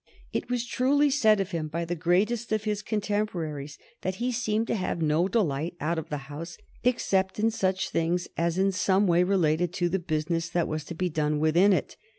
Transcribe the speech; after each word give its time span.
It 0.33 0.49
was 0.49 0.65
truly 0.65 1.11
said 1.11 1.39
of 1.39 1.51
him 1.51 1.67
by 1.67 1.85
the 1.85 1.93
greatest 1.95 2.51
of 2.51 2.63
his 2.63 2.81
contemporaries 2.81 3.77
that 4.01 4.15
he 4.15 4.31
seemed 4.31 4.65
to 4.65 4.73
have 4.75 4.99
no 4.99 5.27
delight 5.27 5.75
out 5.79 5.99
of 5.99 6.09
the 6.09 6.17
House 6.25 6.57
except 6.83 7.37
in 7.39 7.51
such 7.51 7.91
things 7.91 8.27
as 8.35 8.57
in 8.57 8.71
some 8.71 9.05
way 9.05 9.21
related 9.21 9.71
to 9.73 9.89
the 9.89 9.99
business 9.99 10.49
that 10.49 10.67
was 10.67 10.85
to 10.85 10.95
be 10.95 11.09
done 11.09 11.39
within 11.39 11.71
it. 11.71 11.97